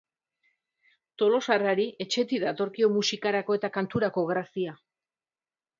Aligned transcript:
Tolosarrari 1.23 1.85
etxetik 2.07 2.41
datorkio 2.47 2.91
musikarako 2.97 3.61
eta 3.61 3.73
kanturako 3.79 4.27
grazia. 4.33 4.77